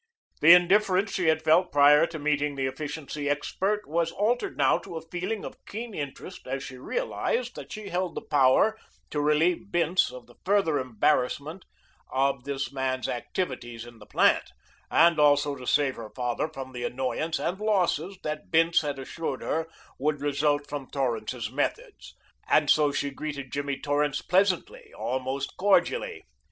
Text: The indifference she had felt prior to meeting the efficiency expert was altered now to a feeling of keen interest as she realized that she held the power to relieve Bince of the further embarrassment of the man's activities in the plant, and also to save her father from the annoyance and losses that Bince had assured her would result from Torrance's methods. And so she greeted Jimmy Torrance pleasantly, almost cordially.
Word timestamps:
The 0.39 0.51
indifference 0.53 1.11
she 1.13 1.27
had 1.27 1.43
felt 1.43 1.71
prior 1.71 2.07
to 2.07 2.17
meeting 2.17 2.55
the 2.55 2.65
efficiency 2.65 3.29
expert 3.29 3.85
was 3.87 4.11
altered 4.11 4.57
now 4.57 4.79
to 4.79 4.97
a 4.97 5.01
feeling 5.11 5.45
of 5.45 5.63
keen 5.67 5.93
interest 5.93 6.47
as 6.47 6.63
she 6.63 6.79
realized 6.79 7.53
that 7.53 7.71
she 7.71 7.89
held 7.89 8.15
the 8.15 8.23
power 8.23 8.79
to 9.11 9.21
relieve 9.21 9.71
Bince 9.71 10.11
of 10.11 10.25
the 10.25 10.33
further 10.43 10.79
embarrassment 10.79 11.65
of 12.11 12.45
the 12.45 12.67
man's 12.71 13.07
activities 13.07 13.85
in 13.85 13.99
the 13.99 14.07
plant, 14.07 14.49
and 14.89 15.19
also 15.19 15.55
to 15.55 15.67
save 15.67 15.97
her 15.97 16.09
father 16.09 16.47
from 16.51 16.71
the 16.73 16.83
annoyance 16.83 17.37
and 17.37 17.59
losses 17.59 18.17
that 18.23 18.49
Bince 18.49 18.81
had 18.81 18.97
assured 18.97 19.43
her 19.43 19.67
would 19.99 20.19
result 20.19 20.67
from 20.67 20.89
Torrance's 20.89 21.51
methods. 21.51 22.15
And 22.49 22.71
so 22.71 22.91
she 22.91 23.11
greeted 23.11 23.51
Jimmy 23.51 23.79
Torrance 23.79 24.23
pleasantly, 24.23 24.91
almost 24.97 25.57
cordially. 25.57 26.23